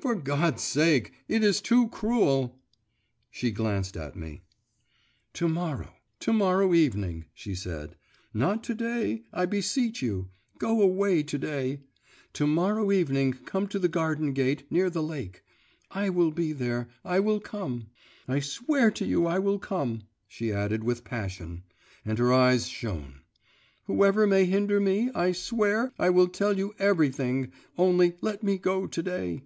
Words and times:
'For 0.00 0.14
God's 0.14 0.62
sake… 0.62 1.14
it 1.28 1.42
is 1.42 1.62
too 1.62 1.88
cruel!' 1.88 2.60
She 3.30 3.50
glanced 3.50 3.96
at 3.96 4.14
me. 4.14 4.42
'To 5.32 5.48
morrow, 5.48 5.94
to 6.20 6.30
morrow 6.34 6.74
evening,' 6.74 7.24
she 7.32 7.54
said, 7.54 7.96
'not 8.34 8.62
to 8.64 8.74
day, 8.74 9.22
I 9.32 9.46
beseech 9.46 10.02
you 10.02 10.28
go 10.58 10.82
away 10.82 11.22
to 11.22 11.38
day… 11.38 11.80
to 12.34 12.46
morrow 12.46 12.92
evening 12.92 13.32
come 13.32 13.66
to 13.68 13.78
the 13.78 13.88
garden 13.88 14.34
gate, 14.34 14.64
near 14.68 14.90
the 14.90 15.02
lake. 15.02 15.42
I 15.90 16.10
will 16.10 16.32
be 16.32 16.52
there, 16.52 16.90
I 17.02 17.18
will 17.20 17.40
come.… 17.40 17.86
I 18.28 18.40
swear 18.40 18.90
to 18.90 19.06
you 19.06 19.24
I 19.26 19.38
will 19.38 19.58
come,' 19.58 20.02
she 20.28 20.52
added 20.52 20.84
with 20.84 21.04
passion, 21.04 21.62
and 22.04 22.18
her 22.18 22.30
eyes 22.30 22.66
shone; 22.68 23.22
'whoever 23.86 24.26
may 24.26 24.44
hinder 24.44 24.80
me, 24.80 25.10
I 25.14 25.32
swear! 25.32 25.94
I 25.98 26.10
will 26.10 26.28
tell 26.28 26.58
you 26.58 26.74
everything, 26.78 27.52
only 27.78 28.18
let 28.20 28.42
me 28.42 28.58
go 28.58 28.86
to 28.86 29.02
day. 29.02 29.44